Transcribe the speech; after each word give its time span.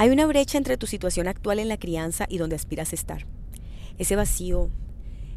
Hay 0.00 0.08
una 0.08 0.24
brecha 0.24 0.56
entre 0.56 0.78
tu 0.78 0.86
situación 0.86 1.28
actual 1.28 1.58
en 1.58 1.68
la 1.68 1.76
crianza 1.76 2.24
y 2.26 2.38
donde 2.38 2.56
aspiras 2.56 2.92
a 2.92 2.94
estar. 2.94 3.26
Ese 3.98 4.16
vacío, 4.16 4.70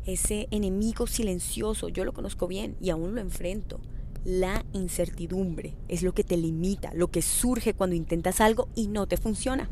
ese 0.05 0.47
enemigo 0.51 1.05
silencioso, 1.05 1.89
yo 1.89 2.05
lo 2.05 2.13
conozco 2.13 2.47
bien 2.47 2.77
y 2.79 2.89
aún 2.89 3.13
lo 3.13 3.19
enfrento. 3.19 3.81
La 4.25 4.63
incertidumbre 4.71 5.75
es 5.89 6.01
lo 6.01 6.13
que 6.13 6.23
te 6.23 6.37
limita, 6.37 6.93
lo 6.93 7.09
que 7.11 7.21
surge 7.21 7.73
cuando 7.73 7.95
intentas 7.95 8.39
algo 8.39 8.69
y 8.73 8.87
no 8.87 9.05
te 9.05 9.17
funciona. 9.17 9.69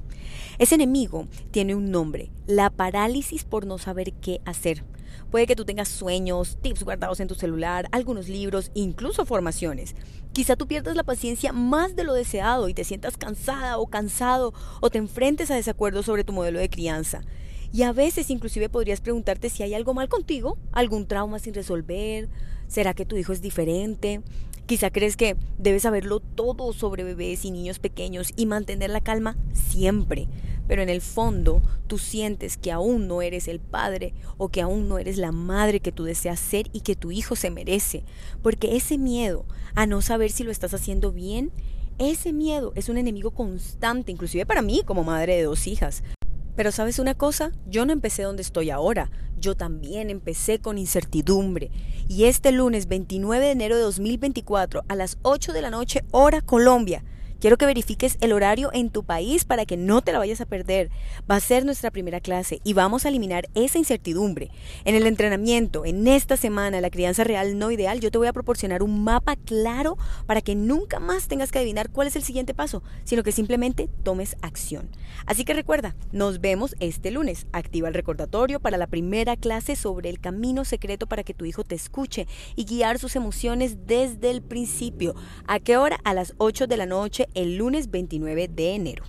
Ese 0.59 0.75
enemigo 0.75 1.27
tiene 1.51 1.73
un 1.73 1.89
nombre, 1.89 2.31
la 2.47 2.69
parálisis 2.69 3.45
por 3.45 3.65
no 3.65 3.77
saber 3.77 4.11
qué 4.13 4.41
hacer. 4.43 4.83
Puede 5.29 5.47
que 5.47 5.55
tú 5.55 5.63
tengas 5.63 5.87
sueños, 5.87 6.57
tips 6.61 6.83
guardados 6.83 7.21
en 7.21 7.29
tu 7.29 7.35
celular, 7.35 7.87
algunos 7.93 8.27
libros, 8.27 8.71
incluso 8.73 9.25
formaciones. 9.25 9.95
Quizá 10.33 10.57
tú 10.57 10.67
pierdas 10.67 10.97
la 10.97 11.03
paciencia 11.03 11.53
más 11.53 11.95
de 11.95 12.03
lo 12.03 12.13
deseado 12.13 12.67
y 12.67 12.73
te 12.73 12.83
sientas 12.83 13.15
cansada 13.15 13.77
o 13.77 13.87
cansado 13.87 14.53
o 14.81 14.89
te 14.89 14.97
enfrentes 14.97 15.49
a 15.49 15.55
desacuerdos 15.55 16.05
sobre 16.05 16.25
tu 16.25 16.33
modelo 16.33 16.59
de 16.59 16.69
crianza. 16.69 17.21
Y 17.73 17.83
a 17.83 17.93
veces 17.93 18.29
inclusive 18.29 18.69
podrías 18.69 19.01
preguntarte 19.01 19.49
si 19.49 19.63
hay 19.63 19.73
algo 19.73 19.93
mal 19.93 20.09
contigo, 20.09 20.57
algún 20.71 21.07
trauma 21.07 21.39
sin 21.39 21.53
resolver, 21.53 22.29
¿será 22.67 22.93
que 22.93 23.05
tu 23.05 23.15
hijo 23.17 23.31
es 23.31 23.41
diferente? 23.41 24.21
Quizá 24.65 24.89
crees 24.89 25.17
que 25.17 25.37
debes 25.57 25.83
saberlo 25.83 26.19
todo 26.19 26.73
sobre 26.73 27.03
bebés 27.03 27.45
y 27.45 27.51
niños 27.51 27.79
pequeños 27.79 28.31
y 28.35 28.45
mantener 28.45 28.89
la 28.89 29.01
calma 29.01 29.37
siempre, 29.53 30.27
pero 30.67 30.81
en 30.81 30.89
el 30.89 31.01
fondo 31.01 31.61
tú 31.87 31.97
sientes 31.97 32.57
que 32.57 32.71
aún 32.71 33.07
no 33.07 33.21
eres 33.21 33.47
el 33.47 33.59
padre 33.59 34.13
o 34.37 34.49
que 34.49 34.61
aún 34.61 34.87
no 34.87 34.97
eres 34.97 35.17
la 35.17 35.31
madre 35.31 35.79
que 35.79 35.91
tú 35.91 36.03
deseas 36.03 36.39
ser 36.39 36.67
y 36.73 36.81
que 36.81 36.95
tu 36.95 37.11
hijo 37.11 37.35
se 37.35 37.51
merece, 37.51 38.03
porque 38.41 38.75
ese 38.75 38.97
miedo 38.97 39.45
a 39.75 39.85
no 39.85 40.01
saber 40.01 40.31
si 40.31 40.43
lo 40.43 40.51
estás 40.51 40.73
haciendo 40.73 41.11
bien 41.11 41.51
ese 41.97 42.33
miedo 42.33 42.73
es 42.75 42.89
un 42.89 42.97
enemigo 42.97 43.29
constante, 43.29 44.11
inclusive 44.11 44.45
para 44.45 44.63
mí 44.63 44.81
como 44.85 45.03
madre 45.03 45.35
de 45.35 45.43
dos 45.43 45.67
hijas. 45.67 46.03
Pero 46.55 46.71
sabes 46.71 46.99
una 46.99 47.15
cosa, 47.15 47.51
yo 47.67 47.85
no 47.85 47.93
empecé 47.93 48.23
donde 48.23 48.41
estoy 48.41 48.69
ahora, 48.69 49.09
yo 49.37 49.55
también 49.55 50.09
empecé 50.09 50.59
con 50.59 50.77
incertidumbre. 50.77 51.71
Y 52.07 52.25
este 52.25 52.51
lunes 52.51 52.87
29 52.87 53.45
de 53.45 53.51
enero 53.51 53.75
de 53.75 53.83
2024 53.83 54.83
a 54.87 54.95
las 54.95 55.17
8 55.21 55.53
de 55.53 55.61
la 55.61 55.71
noche, 55.71 56.03
hora 56.11 56.41
Colombia, 56.41 57.03
Quiero 57.41 57.57
que 57.57 57.65
verifiques 57.65 58.19
el 58.21 58.33
horario 58.33 58.69
en 58.71 58.91
tu 58.91 59.03
país 59.03 59.45
para 59.45 59.65
que 59.65 59.75
no 59.75 60.03
te 60.03 60.11
la 60.11 60.19
vayas 60.19 60.41
a 60.41 60.45
perder. 60.45 60.91
Va 61.29 61.37
a 61.37 61.39
ser 61.39 61.65
nuestra 61.65 61.89
primera 61.89 62.19
clase 62.19 62.61
y 62.63 62.73
vamos 62.73 63.03
a 63.03 63.09
eliminar 63.09 63.49
esa 63.55 63.79
incertidumbre. 63.79 64.51
En 64.85 64.93
el 64.93 65.07
entrenamiento, 65.07 65.83
en 65.83 66.07
esta 66.07 66.37
semana, 66.37 66.81
la 66.81 66.91
crianza 66.91 67.23
real 67.23 67.57
no 67.57 67.71
ideal, 67.71 67.99
yo 67.99 68.11
te 68.11 68.19
voy 68.19 68.27
a 68.27 68.33
proporcionar 68.33 68.83
un 68.83 69.03
mapa 69.03 69.37
claro 69.37 69.97
para 70.27 70.41
que 70.41 70.53
nunca 70.53 70.99
más 70.99 71.27
tengas 71.27 71.51
que 71.51 71.57
adivinar 71.57 71.89
cuál 71.89 72.07
es 72.07 72.15
el 72.15 72.21
siguiente 72.21 72.53
paso, 72.53 72.83
sino 73.05 73.23
que 73.23 73.31
simplemente 73.31 73.89
tomes 74.03 74.37
acción. 74.43 74.91
Así 75.25 75.43
que 75.43 75.55
recuerda, 75.55 75.95
nos 76.11 76.41
vemos 76.41 76.75
este 76.79 77.09
lunes. 77.09 77.47
Activa 77.53 77.87
el 77.87 77.95
recordatorio 77.95 78.59
para 78.59 78.77
la 78.77 78.85
primera 78.85 79.35
clase 79.35 79.75
sobre 79.75 80.11
el 80.11 80.19
camino 80.19 80.63
secreto 80.63 81.07
para 81.07 81.23
que 81.23 81.33
tu 81.33 81.45
hijo 81.45 81.63
te 81.63 81.73
escuche 81.73 82.27
y 82.55 82.65
guiar 82.65 82.99
sus 82.99 83.15
emociones 83.15 83.87
desde 83.87 84.29
el 84.29 84.43
principio. 84.43 85.15
¿A 85.47 85.59
qué 85.59 85.77
hora? 85.77 85.99
A 86.03 86.13
las 86.13 86.35
8 86.37 86.67
de 86.67 86.77
la 86.77 86.85
noche 86.85 87.29
el 87.33 87.57
lunes 87.57 87.91
29 87.91 88.47
de 88.47 88.75
enero. 88.75 89.03